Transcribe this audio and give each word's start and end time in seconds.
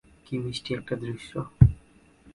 কী 0.25 0.35
মিষ্টি 0.37 0.69
একটা 0.73 0.93
দৃশ্য! 0.95 1.31